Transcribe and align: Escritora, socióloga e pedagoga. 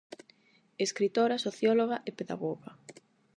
Escritora, 0.85 1.43
socióloga 1.45 1.97
e 2.09 2.11
pedagoga. 2.19 2.71